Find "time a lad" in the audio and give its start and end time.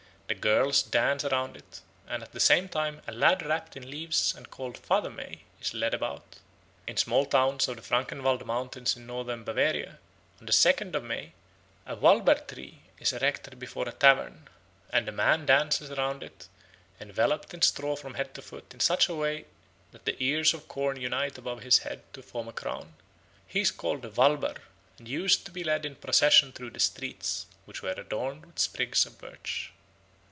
2.69-3.45